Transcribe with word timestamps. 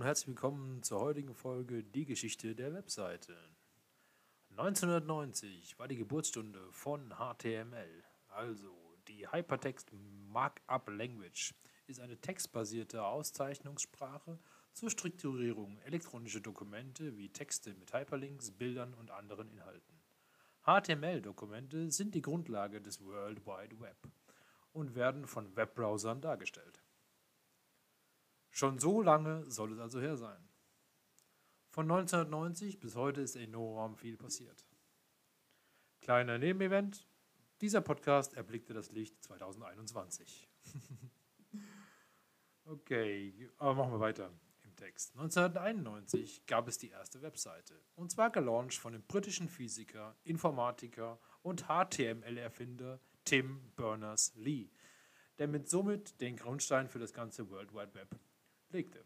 Und 0.00 0.06
herzlich 0.06 0.28
willkommen 0.28 0.82
zur 0.82 0.98
heutigen 1.00 1.34
Folge 1.34 1.84
Die 1.84 2.06
Geschichte 2.06 2.54
der 2.54 2.72
Webseite. 2.72 3.36
1990 4.48 5.78
war 5.78 5.88
die 5.88 5.98
Geburtsstunde 5.98 6.72
von 6.72 7.12
HTML, 7.18 8.02
also 8.28 8.74
die 9.08 9.30
Hypertext 9.30 9.92
Markup 9.92 10.88
Language 10.88 11.52
ist 11.86 12.00
eine 12.00 12.18
textbasierte 12.18 13.04
Auszeichnungssprache 13.04 14.38
zur 14.72 14.88
Strukturierung 14.88 15.76
elektronischer 15.80 16.40
Dokumente 16.40 17.18
wie 17.18 17.28
Texte 17.28 17.74
mit 17.74 17.92
Hyperlinks, 17.92 18.52
Bildern 18.52 18.94
und 18.94 19.10
anderen 19.10 19.50
Inhalten. 19.50 20.00
HTML-Dokumente 20.64 21.90
sind 21.90 22.14
die 22.14 22.22
Grundlage 22.22 22.80
des 22.80 23.04
World 23.04 23.44
Wide 23.44 23.78
Web 23.80 23.98
und 24.72 24.94
werden 24.94 25.26
von 25.26 25.54
Webbrowsern 25.56 26.22
dargestellt. 26.22 26.79
Schon 28.60 28.78
so 28.78 29.00
lange 29.00 29.50
soll 29.50 29.72
es 29.72 29.78
also 29.78 30.02
her 30.02 30.18
sein. 30.18 30.46
Von 31.70 31.90
1990 31.90 32.78
bis 32.78 32.94
heute 32.94 33.22
ist 33.22 33.34
enorm 33.34 33.96
viel 33.96 34.18
passiert. 34.18 34.66
Kleiner 36.02 36.36
Nebenevent, 36.36 37.08
dieser 37.62 37.80
Podcast 37.80 38.34
erblickte 38.34 38.74
das 38.74 38.92
Licht 38.92 39.24
2021. 39.24 40.46
okay, 42.66 43.48
aber 43.56 43.76
machen 43.76 43.92
wir 43.92 44.00
weiter 44.00 44.30
im 44.62 44.76
Text. 44.76 45.16
1991 45.16 46.44
gab 46.44 46.68
es 46.68 46.76
die 46.76 46.90
erste 46.90 47.22
Webseite. 47.22 47.80
Und 47.94 48.10
zwar 48.10 48.28
gelauncht 48.28 48.76
von 48.76 48.92
dem 48.92 49.04
britischen 49.04 49.48
Physiker, 49.48 50.18
Informatiker 50.22 51.18
und 51.40 51.64
HTML-Erfinder 51.68 53.00
Tim 53.24 53.72
Berners-Lee, 53.76 54.68
der 55.38 55.48
mit 55.48 55.70
somit 55.70 56.20
den 56.20 56.36
Grundstein 56.36 56.90
für 56.90 56.98
das 56.98 57.14
ganze 57.14 57.48
World 57.48 57.72
Wide 57.72 57.94
Web 57.94 58.20
legte. 58.72 59.04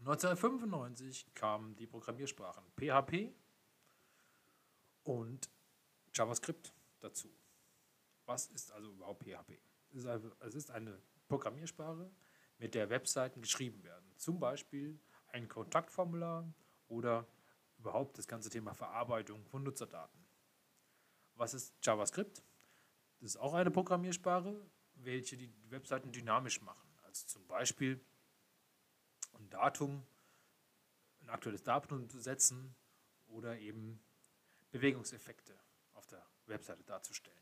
1995 0.00 1.34
kamen 1.34 1.74
die 1.76 1.86
Programmiersprachen 1.86 2.64
PHP 2.76 3.34
und 5.04 5.50
JavaScript 6.14 6.72
dazu. 7.00 7.34
Was 8.26 8.48
ist 8.48 8.72
also 8.72 8.90
überhaupt 8.90 9.24
PHP? 9.24 9.58
Es 10.40 10.54
ist 10.54 10.70
eine 10.70 11.00
Programmiersprache, 11.28 12.10
mit 12.58 12.74
der 12.74 12.90
Webseiten 12.90 13.40
geschrieben 13.42 13.82
werden. 13.84 14.12
Zum 14.16 14.38
Beispiel 14.40 14.98
ein 15.28 15.48
Kontaktformular 15.48 16.52
oder 16.88 17.26
überhaupt 17.78 18.18
das 18.18 18.26
ganze 18.26 18.48
Thema 18.50 18.74
Verarbeitung 18.74 19.44
von 19.46 19.62
Nutzerdaten. 19.62 20.24
Was 21.34 21.54
ist 21.54 21.74
JavaScript? 21.82 22.42
Das 23.20 23.30
ist 23.30 23.36
auch 23.36 23.54
eine 23.54 23.70
Programmiersprache, 23.70 24.58
welche 24.94 25.36
die 25.36 25.52
Webseiten 25.70 26.12
dynamisch 26.12 26.62
machen. 26.62 26.88
Also 27.04 27.26
zum 27.26 27.46
Beispiel 27.46 28.00
ein 29.38 29.50
Datum, 29.50 30.06
ein 31.22 31.30
aktuelles 31.30 31.62
Datum 31.62 32.08
zu 32.08 32.20
setzen 32.20 32.74
oder 33.28 33.58
eben 33.58 34.00
Bewegungseffekte 34.70 35.58
auf 35.94 36.06
der 36.06 36.24
Webseite 36.46 36.84
darzustellen. 36.84 37.36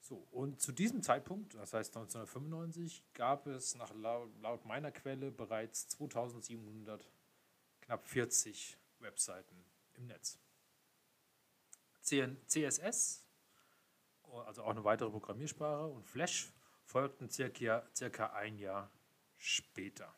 So, 0.00 0.26
und 0.32 0.60
zu 0.60 0.72
diesem 0.72 1.02
Zeitpunkt, 1.02 1.54
das 1.54 1.72
heißt 1.72 1.96
1995, 1.96 3.04
gab 3.14 3.46
es 3.46 3.76
nach 3.76 3.92
laut 3.94 4.64
meiner 4.64 4.90
Quelle 4.90 5.30
bereits 5.30 5.86
2700 5.88 7.08
knapp 7.80 8.04
40 8.06 8.76
Webseiten 8.98 9.64
im 9.94 10.06
Netz. 10.06 10.38
CSS, 12.02 13.24
also 14.24 14.64
auch 14.64 14.70
eine 14.70 14.82
weitere 14.82 15.10
Programmiersprache, 15.10 15.86
und 15.86 16.04
Flash 16.08 16.52
folgten 16.84 17.30
circa, 17.30 17.86
circa 17.94 18.32
ein 18.32 18.58
Jahr 18.58 18.90
später. 19.40 20.14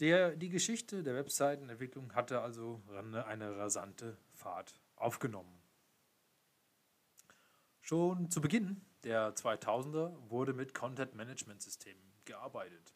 Der, 0.00 0.34
die 0.34 0.48
Geschichte 0.48 1.04
der 1.04 1.14
Webseitenentwicklung 1.14 2.14
hatte 2.14 2.40
also 2.40 2.82
eine 3.28 3.56
rasante 3.56 4.18
Fahrt 4.32 4.80
aufgenommen. 4.96 5.62
Schon 7.80 8.30
zu 8.30 8.40
Beginn 8.40 8.80
der 9.04 9.34
2000er 9.36 10.30
wurde 10.30 10.54
mit 10.54 10.74
Content 10.74 11.14
Management 11.14 11.62
Systemen 11.62 12.02
gearbeitet. 12.24 12.94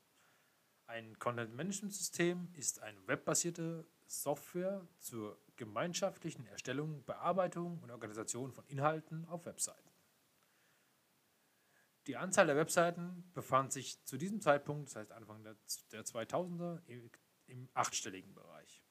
Ein 0.86 1.18
Content 1.18 1.54
Management 1.54 1.94
System 1.94 2.48
ist 2.54 2.80
eine 2.80 3.06
webbasierte 3.06 3.86
Software 4.06 4.88
zur 4.98 5.38
gemeinschaftlichen 5.56 6.46
Erstellung, 6.46 7.04
Bearbeitung 7.04 7.78
und 7.80 7.90
Organisation 7.90 8.50
von 8.50 8.64
Inhalten 8.66 9.26
auf 9.26 9.44
Webseiten. 9.44 9.87
Die 12.08 12.16
Anzahl 12.16 12.46
der 12.46 12.56
Webseiten 12.56 13.30
befand 13.34 13.70
sich 13.70 14.02
zu 14.06 14.16
diesem 14.16 14.40
Zeitpunkt, 14.40 14.88
das 14.88 14.96
heißt 14.96 15.12
Anfang 15.12 15.44
der, 15.44 15.56
2000er, 15.58 16.80
im 17.46 17.68
achtstelligen 17.74 18.32
Bereich. 18.32 18.82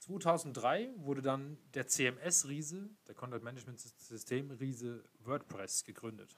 2003 0.00 0.92
wurde 0.96 1.22
dann 1.22 1.56
der 1.74 1.86
CMS-Riese, 1.86 2.90
der 3.06 3.14
Content 3.14 3.44
Management 3.44 3.78
System-Riese 3.78 5.08
WordPress 5.20 5.84
gegründet. 5.84 6.36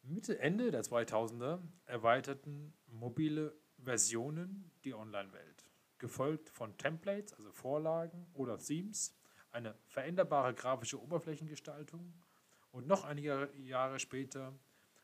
Mitte, 0.00 0.38
Ende 0.38 0.70
der 0.70 0.84
2000er 0.84 1.60
erweiterten 1.84 2.72
mobile 2.86 3.54
Versionen 3.76 4.70
die 4.84 4.94
Online-Welt, 4.94 5.66
gefolgt 5.98 6.48
von 6.48 6.78
Templates, 6.78 7.34
also 7.34 7.52
Vorlagen 7.52 8.26
oder 8.32 8.58
Themes, 8.58 9.14
eine 9.50 9.78
veränderbare 9.84 10.54
grafische 10.54 10.98
Oberflächengestaltung 11.02 12.14
und 12.74 12.88
noch 12.88 13.04
einige 13.04 13.52
Jahre 13.56 14.00
später 14.00 14.52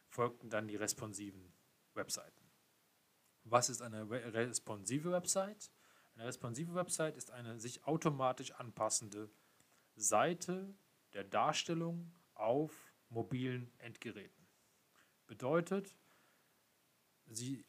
folgten 0.09 0.51
dann 0.51 0.67
die 0.67 0.75
responsiven 0.75 1.53
Webseiten. 1.95 2.51
Was 3.45 3.71
ist 3.71 3.81
eine 3.81 4.11
responsive 4.11 5.13
Website? 5.13 5.71
Eine 6.15 6.27
responsive 6.27 6.75
Website 6.75 7.17
ist 7.17 7.31
eine 7.31 7.61
sich 7.61 7.85
automatisch 7.85 8.51
anpassende 8.51 9.31
Seite 9.95 10.75
der 11.13 11.23
Darstellung 11.23 12.13
auf 12.35 12.93
mobilen 13.09 13.71
Endgeräten. 13.79 14.49
Bedeutet, 15.29 15.95
sie 17.29 17.65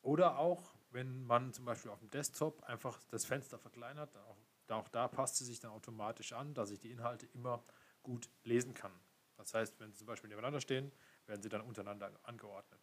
oder 0.00 0.38
auch, 0.38 0.74
wenn 0.90 1.22
man 1.24 1.52
zum 1.52 1.66
Beispiel 1.66 1.90
auf 1.90 1.98
dem 1.98 2.10
Desktop 2.10 2.62
einfach 2.62 2.98
das 3.10 3.26
Fenster 3.26 3.58
verkleinert, 3.58 4.16
auch, 4.16 4.38
auch 4.70 4.88
da 4.88 5.06
passt 5.06 5.36
sie 5.36 5.44
sich 5.44 5.60
dann 5.60 5.70
automatisch 5.70 6.32
an, 6.32 6.54
dass 6.54 6.70
ich 6.70 6.80
die 6.80 6.90
Inhalte 6.90 7.26
immer 7.26 7.62
gut 8.02 8.28
lesen 8.44 8.74
kann. 8.74 8.92
Das 9.36 9.54
heißt, 9.54 9.80
wenn 9.80 9.90
sie 9.92 9.98
zum 9.98 10.06
Beispiel 10.06 10.28
nebeneinander 10.28 10.60
stehen, 10.60 10.92
werden 11.26 11.42
sie 11.42 11.48
dann 11.48 11.62
untereinander 11.62 12.12
angeordnet. 12.22 12.80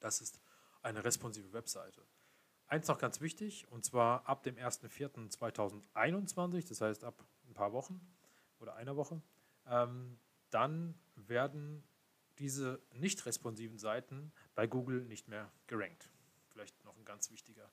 Das 0.00 0.20
ist 0.20 0.40
eine 0.82 1.04
responsive 1.04 1.52
Webseite. 1.52 2.04
Eins 2.66 2.88
noch 2.88 2.98
ganz 2.98 3.20
wichtig, 3.20 3.70
und 3.70 3.84
zwar 3.84 4.28
ab 4.28 4.42
dem 4.42 4.56
1.4.2021, 4.56 6.68
das 6.68 6.80
heißt 6.80 7.04
ab 7.04 7.24
ein 7.46 7.54
paar 7.54 7.72
Wochen 7.72 8.00
oder 8.58 8.74
einer 8.74 8.96
Woche, 8.96 9.22
ähm, 9.66 10.18
dann 10.50 10.98
werden 11.14 11.84
diese 12.38 12.82
nicht 12.92 13.24
responsiven 13.26 13.78
Seiten 13.78 14.32
bei 14.54 14.66
Google 14.66 15.04
nicht 15.04 15.28
mehr 15.28 15.52
gerankt. 15.66 16.10
Vielleicht 16.50 16.84
noch 16.84 16.96
ein 16.96 17.04
ganz 17.04 17.30
wichtiger 17.30 17.70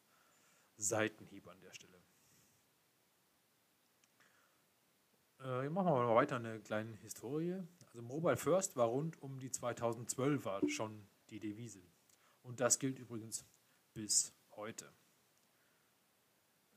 Seitenhieb 0.78 1.48
an 1.48 1.60
der 1.60 1.74
Stelle. 1.74 2.02
Äh, 5.46 5.70
machen 5.70 5.94
wir 5.94 6.06
mal 6.06 6.16
weiter 6.16 6.38
eine 6.38 6.60
kleine 6.60 6.96
Historie. 7.04 7.62
Also 7.86 8.02
Mobile 8.02 8.36
First 8.36 8.76
war 8.78 8.88
rund 8.88 9.22
um 9.22 9.40
die 9.40 9.52
2012er 9.52 10.68
schon 10.70 11.08
die 11.30 11.40
Devise. 11.40 11.84
Und 12.42 12.60
das 12.60 12.80
gilt 12.80 12.98
übrigens 12.98 13.46
bis 13.94 14.34
heute. 14.56 14.92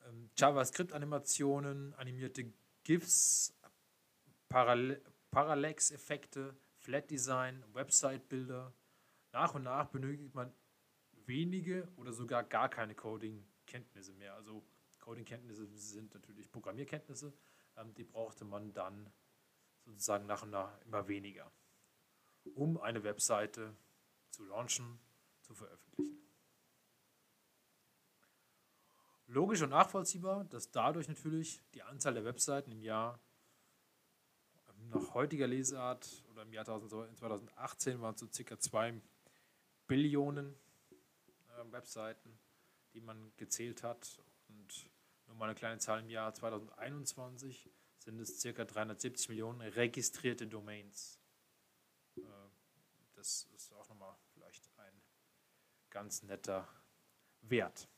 Ähm, 0.06 0.28
JavaScript-Animationen, 0.36 1.94
animierte 1.94 2.52
GIFs, 2.84 3.54
Paral 4.50 5.00
Parallax-Effekte, 5.30 6.54
Flat-Design, 6.76 7.64
Website-Bilder. 7.72 8.74
Nach 9.32 9.54
und 9.54 9.62
nach 9.62 9.86
benötigt 9.88 10.34
man 10.34 10.52
wenige 11.24 11.88
oder 11.96 12.12
sogar 12.12 12.44
gar 12.44 12.68
keine 12.68 12.94
Coding-Kenntnisse 12.94 14.12
mehr. 14.12 14.34
Also 14.34 14.62
Coding-Kenntnisse 14.98 15.66
sind 15.74 16.12
natürlich 16.12 16.50
Programmierkenntnisse, 16.50 17.32
die 17.96 18.04
brauchte 18.04 18.44
man 18.44 18.72
dann 18.72 19.12
sozusagen 19.84 20.26
nach 20.26 20.42
und 20.42 20.50
nach 20.50 20.80
immer 20.82 21.08
weniger, 21.08 21.50
um 22.54 22.80
eine 22.80 23.04
Webseite 23.04 23.74
zu 24.30 24.44
launchen, 24.44 25.00
zu 25.42 25.54
veröffentlichen. 25.54 26.18
Logisch 29.26 29.60
und 29.62 29.70
nachvollziehbar, 29.70 30.44
dass 30.44 30.70
dadurch 30.70 31.08
natürlich 31.08 31.60
die 31.74 31.82
Anzahl 31.82 32.14
der 32.14 32.24
Webseiten 32.24 32.72
im 32.72 32.82
Jahr 32.82 33.20
nach 34.90 35.14
heutiger 35.14 35.46
Lesart 35.46 36.24
oder 36.30 36.42
im 36.42 36.52
Jahr 36.52 36.64
2018 36.64 38.00
waren 38.00 38.14
es 38.14 38.20
so 38.20 38.28
circa 38.32 38.58
2 38.58 39.00
Billionen 39.86 40.54
äh, 40.90 41.72
Webseiten, 41.72 42.38
die 42.94 43.00
man 43.00 43.32
gezählt 43.36 43.82
hat. 43.82 44.22
Nur 45.28 45.36
mal 45.36 45.44
eine 45.44 45.54
kleine 45.54 45.78
Zahl 45.78 46.00
im 46.00 46.10
Jahr 46.10 46.34
2021 46.34 47.70
sind 47.98 48.18
es 48.18 48.40
circa 48.40 48.64
370 48.64 49.28
Millionen 49.28 49.60
registrierte 49.60 50.46
Domains. 50.46 51.20
Äh, 52.16 52.22
das 53.14 53.44
ist 53.54 53.72
auch 53.74 53.88
nochmal 53.88 54.16
vielleicht 54.32 54.68
ein 54.78 55.02
ganz 55.90 56.22
netter 56.22 56.66
Wert. 57.42 57.88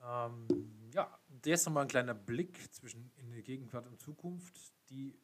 Ähm, 0.00 0.90
ja, 0.92 1.20
jetzt 1.44 1.66
nochmal 1.66 1.84
ein 1.84 1.88
kleiner 1.88 2.14
Blick 2.14 2.72
zwischen 2.72 3.12
in 3.16 3.30
die 3.30 3.42
Gegenwart 3.42 3.86
und 3.86 4.00
Zukunft, 4.00 4.72
die 4.90 5.18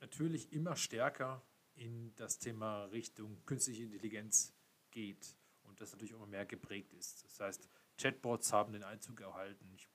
natürlich 0.00 0.52
immer 0.52 0.76
stärker 0.76 1.42
in 1.74 2.14
das 2.16 2.38
Thema 2.38 2.84
Richtung 2.86 3.44
künstliche 3.46 3.84
Intelligenz 3.84 4.52
geht 4.90 5.36
und 5.62 5.80
das 5.80 5.92
natürlich 5.92 6.12
immer 6.12 6.26
mehr 6.26 6.46
geprägt 6.46 6.92
ist. 6.92 7.24
Das 7.24 7.40
heißt, 7.40 7.68
Chatbots 7.98 8.52
haben 8.52 8.72
den 8.72 8.82
Einzug 8.82 9.20
erhalten. 9.20 9.70
Ich 9.74 9.88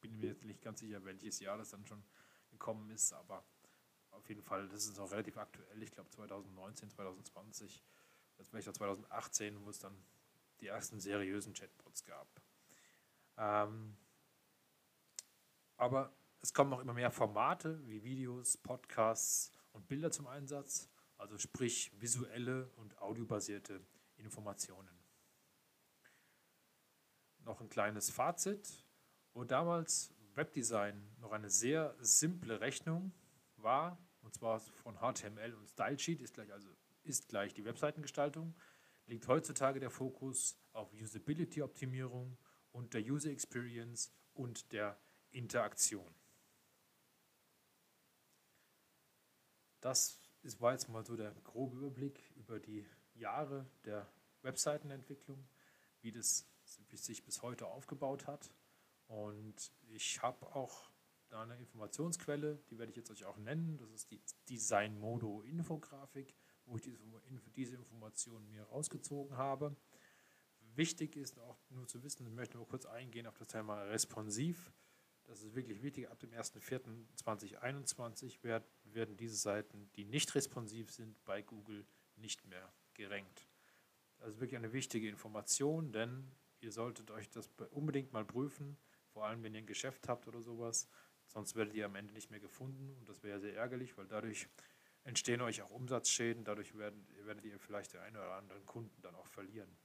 bin 0.00 0.18
mir 0.18 0.28
jetzt 0.28 0.44
nicht 0.44 0.62
ganz 0.62 0.80
sicher, 0.80 1.04
welches 1.04 1.40
Jahr 1.40 1.58
das 1.58 1.70
dann 1.70 1.86
schon 1.86 2.02
gekommen 2.50 2.90
ist, 2.90 3.12
aber 3.12 3.44
auf 4.10 4.28
jeden 4.28 4.42
Fall, 4.42 4.68
das 4.68 4.86
ist 4.86 4.96
noch 4.96 5.10
relativ 5.10 5.36
aktuell. 5.36 5.82
Ich 5.82 5.90
glaube 5.92 6.10
2019, 6.10 6.90
2020, 6.90 7.84
das 8.36 8.48
vielleicht 8.48 8.68
auch 8.68 8.72
2018, 8.72 9.64
wo 9.64 9.70
es 9.70 9.78
dann 9.78 9.96
die 10.60 10.66
ersten 10.66 11.00
seriösen 11.00 11.54
Chatbots 11.54 12.04
gab. 12.04 12.28
Ähm, 13.36 13.96
aber 15.76 16.12
es 16.40 16.52
kommen 16.52 16.70
noch 16.70 16.80
immer 16.80 16.94
mehr 16.94 17.10
Formate 17.10 17.80
wie 17.86 18.02
Videos, 18.02 18.56
Podcasts 18.56 19.52
und 19.72 19.86
Bilder 19.86 20.10
zum 20.10 20.26
Einsatz, 20.26 20.88
also 21.16 21.38
sprich 21.38 21.92
visuelle 22.00 22.68
und 22.76 22.98
audiobasierte 22.98 23.80
Informationen. 24.16 24.97
Noch 27.48 27.62
ein 27.62 27.70
kleines 27.70 28.10
Fazit, 28.10 28.84
wo 29.32 29.42
damals 29.42 30.12
Webdesign 30.34 31.02
noch 31.18 31.32
eine 31.32 31.48
sehr 31.48 31.96
simple 31.98 32.60
Rechnung 32.60 33.10
war, 33.56 33.98
und 34.20 34.34
zwar 34.34 34.60
von 34.60 34.98
HTML 34.98 35.54
und 35.54 35.66
Stylesheet 35.66 36.20
ist 36.20 36.34
gleich, 36.34 36.52
also 36.52 36.68
ist 37.04 37.28
gleich 37.28 37.54
die 37.54 37.64
Webseitengestaltung, 37.64 38.54
liegt 39.06 39.26
heutzutage 39.28 39.80
der 39.80 39.88
Fokus 39.88 40.60
auf 40.74 40.92
Usability-Optimierung 40.92 42.36
und 42.70 42.92
der 42.92 43.00
User 43.00 43.30
Experience 43.30 44.12
und 44.34 44.70
der 44.72 45.00
Interaktion. 45.30 46.14
Das 49.80 50.20
war 50.58 50.72
jetzt 50.72 50.90
mal 50.90 51.06
so 51.06 51.16
der 51.16 51.32
grobe 51.44 51.78
Überblick 51.78 52.30
über 52.36 52.60
die 52.60 52.86
Jahre 53.14 53.64
der 53.86 54.06
Webseitenentwicklung, 54.42 55.48
wie 56.02 56.12
das 56.12 56.46
sich 56.90 57.24
bis 57.24 57.42
heute 57.42 57.66
aufgebaut 57.66 58.26
hat. 58.26 58.50
Und 59.06 59.72
ich 59.88 60.22
habe 60.22 60.54
auch 60.54 60.90
da 61.28 61.42
eine 61.42 61.56
Informationsquelle, 61.56 62.58
die 62.70 62.78
werde 62.78 62.90
ich 62.90 62.96
jetzt 62.96 63.10
euch 63.10 63.24
auch 63.24 63.38
nennen. 63.38 63.78
Das 63.78 63.90
ist 63.90 64.10
die 64.10 64.20
Design 64.48 64.98
Modo 64.98 65.42
Infografik, 65.42 66.34
wo 66.66 66.76
ich 66.76 66.82
diese, 66.82 66.98
diese 67.56 67.76
Informationen 67.76 68.50
mir 68.50 68.64
rausgezogen 68.64 69.36
habe. 69.36 69.76
Wichtig 70.74 71.16
ist 71.16 71.38
auch 71.40 71.58
nur 71.70 71.88
zu 71.88 72.02
wissen, 72.02 72.26
ich 72.26 72.32
möchte 72.32 72.56
nur 72.56 72.68
kurz 72.68 72.86
eingehen 72.86 73.26
auf 73.26 73.36
das 73.36 73.48
Thema 73.48 73.82
responsiv. 73.82 74.72
Das 75.24 75.42
ist 75.42 75.54
wirklich 75.54 75.82
wichtig. 75.82 76.08
Ab 76.08 76.18
dem 76.20 76.30
1.4.2021 76.30 78.42
werden 78.42 79.16
diese 79.16 79.36
Seiten, 79.36 79.90
die 79.96 80.04
nicht 80.04 80.34
responsiv 80.34 80.90
sind, 80.90 81.22
bei 81.24 81.42
Google 81.42 81.86
nicht 82.16 82.46
mehr 82.46 82.72
gerankt. 82.94 83.46
Das 84.18 84.30
ist 84.30 84.40
wirklich 84.40 84.56
eine 84.56 84.72
wichtige 84.72 85.08
Information, 85.08 85.92
denn 85.92 86.32
ihr 86.60 86.72
solltet 86.72 87.10
euch 87.10 87.28
das 87.30 87.50
unbedingt 87.70 88.12
mal 88.12 88.24
prüfen, 88.24 88.76
vor 89.12 89.26
allem 89.26 89.42
wenn 89.42 89.54
ihr 89.54 89.60
ein 89.60 89.66
Geschäft 89.66 90.08
habt 90.08 90.26
oder 90.28 90.40
sowas. 90.40 90.88
Sonst 91.26 91.56
werdet 91.56 91.74
ihr 91.74 91.86
am 91.86 91.94
Ende 91.94 92.14
nicht 92.14 92.30
mehr 92.30 92.40
gefunden 92.40 92.96
und 92.98 93.08
das 93.08 93.22
wäre 93.22 93.40
sehr 93.40 93.54
ärgerlich, 93.54 93.96
weil 93.98 94.06
dadurch 94.06 94.48
entstehen 95.04 95.40
euch 95.40 95.62
auch 95.62 95.70
Umsatzschäden. 95.70 96.44
Dadurch 96.44 96.76
werden, 96.76 97.06
werdet 97.24 97.44
ihr 97.44 97.58
vielleicht 97.58 97.92
den 97.92 98.00
einen 98.00 98.16
oder 98.16 98.34
anderen 98.34 98.64
Kunden 98.64 99.00
dann 99.02 99.14
auch 99.14 99.26
verlieren. 99.26 99.76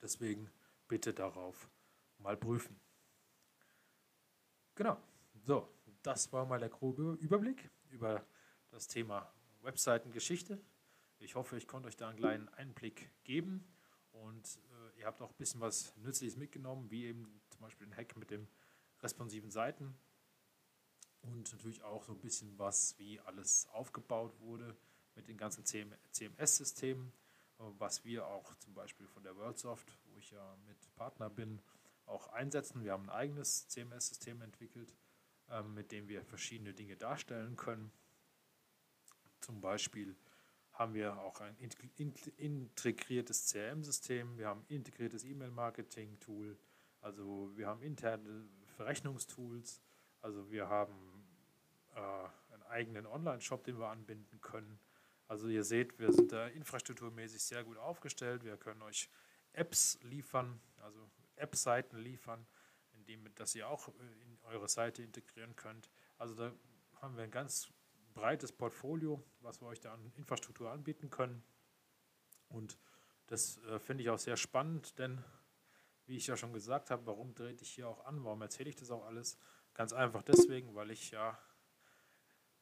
Deswegen 0.00 0.50
bitte 0.88 1.14
darauf 1.14 1.70
mal 2.18 2.36
prüfen. 2.36 2.78
Genau, 4.74 4.98
so, 5.34 5.68
das 6.02 6.32
war 6.32 6.46
mal 6.46 6.58
der 6.58 6.68
grobe 6.68 7.16
Überblick 7.20 7.70
über 7.90 8.26
das 8.70 8.88
Thema 8.88 9.32
Webseitengeschichte. 9.60 10.60
Ich 11.18 11.34
hoffe, 11.34 11.56
ich 11.56 11.68
konnte 11.68 11.88
euch 11.88 11.96
da 11.96 12.08
einen 12.08 12.18
kleinen 12.18 12.48
Einblick 12.50 13.12
geben 13.22 13.64
und 14.10 14.58
ihr 15.02 15.06
habt 15.06 15.20
auch 15.20 15.30
ein 15.30 15.36
bisschen 15.36 15.60
was 15.60 15.94
Nützliches 15.96 16.36
mitgenommen, 16.36 16.90
wie 16.90 17.06
eben 17.06 17.40
zum 17.50 17.60
Beispiel 17.60 17.86
den 17.86 17.96
Hack 17.96 18.16
mit 18.16 18.30
den 18.30 18.48
responsiven 19.02 19.50
Seiten 19.50 19.94
und 21.22 21.52
natürlich 21.52 21.82
auch 21.82 22.04
so 22.04 22.12
ein 22.12 22.20
bisschen 22.20 22.58
was, 22.58 22.98
wie 22.98 23.20
alles 23.20 23.68
aufgebaut 23.72 24.38
wurde 24.40 24.76
mit 25.14 25.28
den 25.28 25.36
ganzen 25.36 25.64
CMS-Systemen 25.64 27.12
was 27.78 28.04
wir 28.04 28.26
auch 28.26 28.54
zum 28.56 28.74
Beispiel 28.74 29.06
von 29.06 29.22
der 29.22 29.36
WorldSoft, 29.36 29.86
wo 30.06 30.18
ich 30.18 30.30
ja 30.30 30.56
mit 30.66 30.94
Partner 30.94 31.30
bin, 31.30 31.60
auch 32.06 32.28
einsetzen. 32.28 32.82
Wir 32.82 32.92
haben 32.92 33.04
ein 33.04 33.10
eigenes 33.10 33.68
CMS-System 33.68 34.42
entwickelt, 34.42 34.94
ähm, 35.50 35.74
mit 35.74 35.92
dem 35.92 36.08
wir 36.08 36.24
verschiedene 36.24 36.74
Dinge 36.74 36.96
darstellen 36.96 37.56
können. 37.56 37.92
Zum 39.40 39.60
Beispiel 39.60 40.16
haben 40.72 40.94
wir 40.94 41.18
auch 41.18 41.40
ein 41.40 41.56
integriertes 42.36 43.50
CRM-System, 43.50 44.38
wir 44.38 44.48
haben 44.48 44.64
integriertes 44.68 45.24
E-Mail-Marketing-Tool, 45.24 46.58
also 47.00 47.50
wir 47.56 47.66
haben 47.66 47.82
interne 47.82 48.48
Verrechnungstools, 48.76 49.82
also 50.20 50.50
wir 50.50 50.68
haben 50.68 51.24
äh, 51.94 52.54
einen 52.54 52.62
eigenen 52.64 53.06
Online-Shop, 53.06 53.64
den 53.64 53.78
wir 53.78 53.88
anbinden 53.88 54.40
können. 54.40 54.78
Also 55.28 55.48
ihr 55.48 55.64
seht, 55.64 55.98
wir 55.98 56.12
sind 56.12 56.32
da 56.32 56.48
infrastrukturmäßig 56.48 57.42
sehr 57.42 57.64
gut 57.64 57.78
aufgestellt. 57.78 58.44
Wir 58.44 58.56
können 58.56 58.82
euch 58.82 59.08
Apps 59.52 59.98
liefern, 60.02 60.60
also 60.78 61.10
App-Seiten 61.36 61.96
liefern, 61.98 62.46
indem 62.92 63.34
dass 63.34 63.54
ihr 63.54 63.68
auch 63.68 63.88
äh, 63.88 63.92
in 64.22 64.38
eure 64.44 64.68
Seite 64.68 65.02
integrieren 65.02 65.56
könnt. 65.56 65.90
Also 66.18 66.34
da 66.34 66.52
haben 67.00 67.16
wir 67.16 67.24
ein 67.24 67.30
ganz 67.30 67.68
breites 68.14 68.52
Portfolio, 68.52 69.22
was 69.40 69.60
wir 69.60 69.68
euch 69.68 69.80
da 69.80 69.94
an 69.94 70.12
Infrastruktur 70.16 70.70
anbieten 70.70 71.10
können. 71.10 71.42
Und 72.48 72.78
das 73.26 73.58
äh, 73.64 73.78
finde 73.78 74.02
ich 74.02 74.10
auch 74.10 74.18
sehr 74.18 74.36
spannend, 74.36 74.98
denn 74.98 75.24
wie 76.06 76.16
ich 76.16 76.26
ja 76.26 76.36
schon 76.36 76.52
gesagt 76.52 76.90
habe, 76.90 77.06
warum 77.06 77.34
drehe 77.34 77.52
ich 77.52 77.70
hier 77.70 77.88
auch 77.88 78.04
an? 78.04 78.22
Warum 78.24 78.42
erzähle 78.42 78.68
ich 78.68 78.76
das 78.76 78.90
auch 78.90 79.06
alles? 79.06 79.38
Ganz 79.74 79.92
einfach 79.92 80.22
deswegen, 80.22 80.74
weil 80.74 80.90
ich 80.90 81.12
ja 81.12 81.38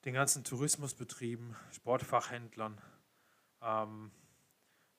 den 0.04 0.12
ganzen 0.14 0.44
Tourismusbetrieben, 0.44 1.56
Sportfachhändlern, 1.72 2.80
ähm, 3.60 4.12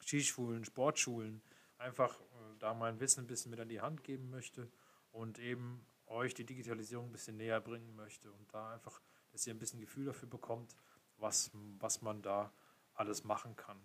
Skischulen, 0.00 0.64
Sportschulen 0.64 1.42
einfach 1.78 2.20
da 2.62 2.74
mein 2.74 3.00
Wissen 3.00 3.24
ein 3.24 3.26
bisschen 3.26 3.50
mit 3.50 3.58
an 3.58 3.68
die 3.68 3.80
Hand 3.80 4.04
geben 4.04 4.30
möchte 4.30 4.70
und 5.10 5.40
eben 5.40 5.84
euch 6.06 6.32
die 6.32 6.46
Digitalisierung 6.46 7.06
ein 7.06 7.12
bisschen 7.12 7.36
näher 7.36 7.60
bringen 7.60 7.96
möchte 7.96 8.30
und 8.30 8.54
da 8.54 8.72
einfach, 8.72 9.00
dass 9.32 9.44
ihr 9.46 9.52
ein 9.52 9.58
bisschen 9.58 9.80
Gefühl 9.80 10.04
dafür 10.04 10.28
bekommt, 10.28 10.76
was, 11.16 11.50
was 11.80 12.02
man 12.02 12.22
da 12.22 12.52
alles 12.94 13.24
machen 13.24 13.56
kann. 13.56 13.82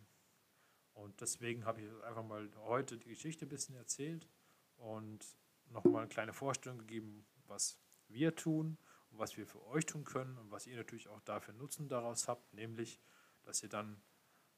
Und 0.93 1.21
deswegen 1.21 1.65
habe 1.65 1.81
ich 1.81 2.03
einfach 2.03 2.23
mal 2.23 2.49
heute 2.57 2.97
die 2.97 3.09
Geschichte 3.09 3.45
ein 3.45 3.49
bisschen 3.49 3.75
erzählt 3.75 4.29
und 4.75 5.25
nochmal 5.69 6.01
eine 6.01 6.09
kleine 6.09 6.33
Vorstellung 6.33 6.77
gegeben, 6.77 7.25
was 7.47 7.79
wir 8.07 8.35
tun 8.35 8.77
und 9.09 9.17
was 9.17 9.37
wir 9.37 9.47
für 9.47 9.65
euch 9.65 9.87
tun 9.87 10.03
können 10.03 10.37
und 10.37 10.51
was 10.51 10.67
ihr 10.67 10.77
natürlich 10.77 11.07
auch 11.07 11.21
dafür 11.21 11.55
Nutzen 11.55 11.89
daraus 11.89 12.27
habt, 12.27 12.53
nämlich, 12.53 12.99
dass 13.41 13.63
ihr 13.63 13.69
dann 13.69 14.01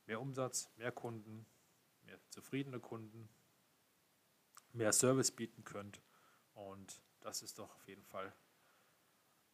mehr 0.08 0.20
Umsatz, 0.20 0.70
mehr 0.76 0.92
Kunden, 0.92 1.46
mehr 2.02 2.20
zufriedene 2.30 2.80
Kunden, 2.82 3.30
mehr 4.80 4.94
Service 4.94 5.30
bieten 5.30 5.64
könnt. 5.66 6.02
Und 6.54 7.04
das 7.20 7.42
ist 7.42 7.60
doch 7.60 7.76
auf 7.76 7.88
jeden 7.88 8.04
Fall 8.06 8.34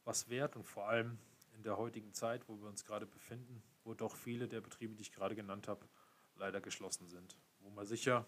was 0.03 0.29
wert 0.29 0.55
und 0.55 0.63
vor 0.63 0.87
allem 0.87 1.17
in 1.55 1.63
der 1.63 1.77
heutigen 1.77 2.13
Zeit, 2.13 2.47
wo 2.47 2.61
wir 2.61 2.69
uns 2.69 2.85
gerade 2.85 3.07
befinden, 3.07 3.63
wo 3.83 3.95
doch 3.95 4.15
viele 4.15 4.47
der 4.47 4.61
Betriebe, 4.61 4.93
die 4.93 5.01
ich 5.01 5.11
gerade 5.11 5.35
genannt 5.35 5.67
habe, 5.67 5.87
leider 6.35 6.61
geschlossen 6.61 7.09
sind. 7.09 7.35
Wo 7.59 7.71
man 7.71 7.87
sicher 7.87 8.27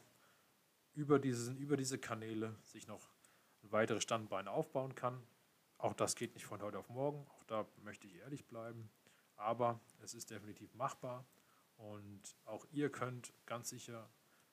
über, 0.96 1.20
diesen, 1.20 1.58
über 1.58 1.78
diese 1.78 2.00
Kanäle 2.00 2.56
sich 2.64 2.88
noch 2.88 3.08
weitere 3.62 4.02
Standbeine 4.02 4.50
aufbauen 4.50 4.96
kann. 4.96 5.22
Auch 5.78 5.94
das 5.94 6.16
geht 6.16 6.34
nicht 6.34 6.46
von 6.46 6.62
heute 6.64 6.80
auf 6.80 6.90
morgen, 6.90 7.28
auch 7.30 7.44
da 7.44 7.68
möchte 7.84 8.08
ich 8.08 8.16
ehrlich 8.16 8.48
bleiben, 8.48 8.90
aber 9.36 9.80
es 10.02 10.16
ist 10.16 10.32
definitiv 10.32 10.74
machbar 10.74 11.28
und 11.76 12.36
auch 12.46 12.66
ihr 12.72 12.90
könnt 12.92 13.32
ganz 13.46 13.70
sicher 13.70 14.10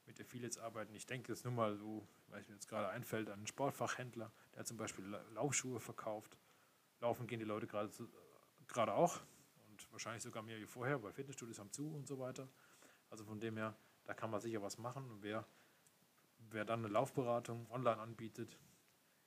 mit 0.07 0.21
Affiliates 0.21 0.59
arbeiten. 0.59 0.95
Ich 0.95 1.07
denke 1.07 1.33
jetzt 1.33 1.45
nur 1.45 1.53
mal 1.53 1.77
so, 1.77 2.07
weil 2.29 2.43
mir 2.43 2.55
jetzt 2.55 2.69
gerade 2.69 2.89
einfällt, 2.89 3.29
an 3.29 3.35
einen 3.35 3.47
Sportfachhändler, 3.47 4.31
der 4.55 4.65
zum 4.65 4.77
Beispiel 4.77 5.05
Laufschuhe 5.33 5.81
verkauft. 5.81 6.37
Laufen 7.01 7.27
gehen 7.27 7.39
die 7.39 7.45
Leute 7.45 7.67
gerade, 7.67 7.91
gerade 8.67 8.95
auch 8.95 9.21
und 9.71 9.93
wahrscheinlich 9.93 10.23
sogar 10.23 10.43
mehr 10.43 10.59
wie 10.59 10.67
vorher, 10.67 11.03
weil 11.03 11.13
Fitnessstudios 11.13 11.59
haben 11.59 11.73
zu 11.73 11.89
und 11.95 12.07
so 12.07 12.19
weiter. 12.19 12.49
Also 13.11 13.25
von 13.25 13.41
dem 13.41 13.57
her, 13.57 13.77
da 14.05 14.15
kann 14.15 14.31
man 14.31 14.41
sicher 14.41 14.63
was 14.63 14.79
machen. 14.79 15.11
Und 15.11 15.23
wer, 15.23 15.47
wer 16.51 16.65
dann 16.65 16.81
eine 16.81 16.89
Laufberatung 16.89 17.67
online 17.71 17.99
anbietet, 17.99 18.59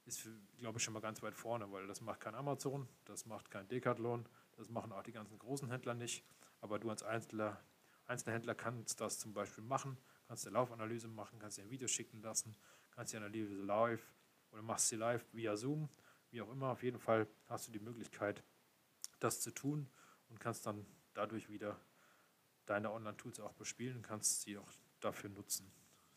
ist, 0.06 0.28
glaube 0.58 0.78
ich, 0.78 0.84
schon 0.84 0.94
mal 0.94 1.02
ganz 1.02 1.22
weit 1.22 1.36
vorne, 1.36 1.70
weil 1.72 1.86
das 1.86 2.02
macht 2.02 2.22
kein 2.22 2.34
Amazon, 2.34 2.88
das 3.06 3.26
macht 3.26 3.52
kein 3.52 3.68
Decathlon, 3.68 4.26
das 4.56 4.70
machen 4.70 4.92
auch 4.94 5.04
die 5.04 5.12
ganzen 5.12 5.38
großen 5.38 5.70
Händler 5.70 5.94
nicht. 5.94 6.24
Aber 6.62 6.80
du 6.80 6.90
als 6.90 7.04
Einzelner, 7.04 7.60
Einzelhändler 8.06 8.56
kannst 8.56 9.02
das 9.02 9.20
zum 9.20 9.34
Beispiel 9.34 9.64
machen, 9.64 9.98
kannst 10.28 10.46
eine 10.46 10.54
Laufanalyse 10.56 11.08
machen, 11.08 11.40
kannst 11.40 11.58
dir 11.58 11.64
ein 11.64 11.70
Video 11.70 11.88
schicken 11.88 12.22
lassen, 12.22 12.56
kannst 12.92 13.14
die 13.14 13.18
Analyse 13.18 13.54
live 13.54 14.06
oder 14.52 14.62
machst 14.62 14.90
sie 14.90 14.96
live 14.96 15.26
via 15.34 15.56
Zoom, 15.56 15.90
wie 16.32 16.42
auch 16.42 16.52
immer. 16.52 16.70
Auf 16.72 16.84
jeden 16.84 17.00
Fall 17.00 17.28
hast 17.48 17.68
du 17.68 17.72
die 17.72 17.80
Möglichkeit, 17.80 18.44
das 19.20 19.42
zu 19.42 19.52
tun 19.52 19.90
und 20.30 20.40
kannst 20.40 20.66
dann 20.66 20.86
dadurch 21.14 21.50
wieder 21.50 21.80
deine 22.66 22.92
Online-Tools 22.92 23.40
auch 23.40 23.54
bespielen, 23.54 24.02
kannst 24.02 24.42
sie 24.42 24.58
auch 24.58 24.72
dafür 25.00 25.30
nutzen. 25.30 25.72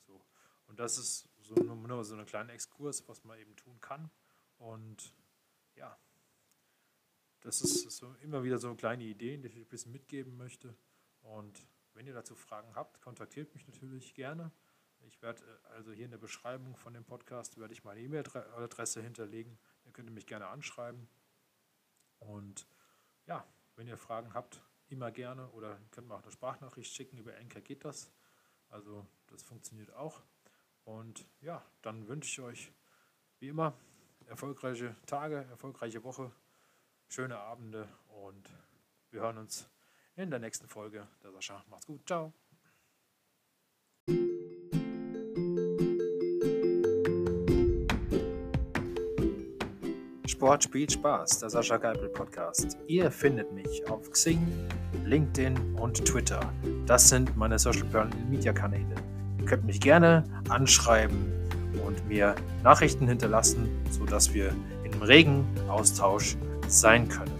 So. 0.07 0.21
Und 0.67 0.81
das 0.81 0.99
ist 0.99 1.29
so 1.41 1.55
nur, 1.55 1.77
nur 1.77 2.05
so 2.05 2.17
ein 2.17 2.27
kleiner 2.27 2.53
Exkurs, 2.53 3.09
was 3.09 3.25
man 3.25 3.39
eben 3.39 3.55
tun 3.57 3.81
kann. 3.81 4.11
Und 4.59 5.15
ja, 5.77 5.97
das 7.41 7.63
ist 7.63 7.91
so 7.91 8.15
immer 8.23 8.43
wieder 8.43 8.59
so 8.59 8.75
kleine 8.75 9.05
Ideen, 9.05 9.43
die 9.43 9.49
ich 9.49 9.57
ein 9.57 9.65
bisschen 9.67 9.93
mitgeben 9.93 10.37
möchte. 10.37 10.75
Und 11.23 11.67
wenn 11.95 12.07
ihr 12.07 12.15
dazu 12.15 12.35
Fragen 12.35 12.75
habt, 12.75 13.01
kontaktiert 13.01 13.55
mich 13.55 13.67
natürlich 13.67 14.15
gerne. 14.15 14.51
Ich 15.07 15.23
werde 15.23 15.43
äh, 15.43 15.69
also 15.75 15.93
hier 15.93 16.05
in 16.05 16.11
der 16.11 16.19
Beschreibung 16.19 16.77
von 16.77 16.95
dem 16.95 17.05
Podcast 17.05 17.59
werde 17.59 17.73
ich 17.73 17.85
meine 17.85 18.01
E-Mail-Adresse 18.01 19.03
hinterlegen. 19.03 19.59
Ihr 19.85 19.93
könnt 19.93 20.11
mich 20.11 20.27
gerne 20.27 20.49
anschreiben. 20.49 21.09
Und 22.19 22.67
ja, 23.27 23.47
wenn 23.77 23.87
ihr 23.87 23.97
Fragen 23.97 24.35
habt, 24.35 24.63
immer 24.89 25.11
gerne 25.11 25.49
oder 25.51 25.79
könnt 25.91 26.09
mir 26.09 26.15
auch 26.15 26.23
eine 26.23 26.33
Sprachnachricht 26.33 26.93
schicken. 26.93 27.19
Über 27.19 27.37
Enker 27.37 27.61
geht 27.61 27.85
das. 27.85 28.13
Also 28.69 29.07
das 29.29 29.43
funktioniert 29.43 29.93
auch. 29.95 30.23
Und 30.85 31.27
ja, 31.41 31.65
dann 31.83 32.09
wünsche 32.09 32.29
ich 32.29 32.41
euch 32.41 32.73
wie 33.39 33.49
immer 33.49 33.75
erfolgreiche 34.27 34.97
Tage, 35.07 35.45
erfolgreiche 35.51 36.05
Woche, 36.05 36.33
schöne 37.09 37.39
Abende 37.39 37.89
und 38.09 38.51
wir 39.11 39.21
hören 39.21 39.39
uns 39.39 39.69
in 40.21 40.31
der 40.31 40.39
nächsten 40.39 40.69
Folge. 40.69 41.07
Der 41.25 41.33
Sascha, 41.33 41.65
macht's 41.71 41.87
gut, 41.87 42.07
ciao. 42.07 42.33
Sport 50.27 50.65
spielt 50.65 50.93
Spaß, 50.93 51.41
der 51.41 51.51
Sascha 51.51 51.77
Geipel 51.79 52.09
Podcast. 52.11 52.79
Ihr 52.87 53.11
findet 53.11 53.53
mich 53.53 53.87
auf 53.89 54.11
Xing, 54.11 54.47
LinkedIn 55.05 55.75
und 55.77 56.05
Twitter. 56.05 56.41
Das 56.87 57.09
sind 57.09 57.37
meine 57.37 57.59
Social 57.59 57.85
Media 58.29 58.53
Kanäle. 58.53 58.95
Ihr 59.39 59.45
könnt 59.47 59.65
mich 59.65 59.81
gerne 59.81 60.25
anschreiben 60.49 61.33
und 61.87 62.07
mir 62.09 62.35
Nachrichten 62.63 63.07
hinterlassen, 63.09 63.69
sodass 63.91 64.33
wir 64.35 64.55
in 64.85 64.93
regen 65.03 65.47
Austausch 65.69 66.37
sein 66.69 67.09
können. 67.09 67.40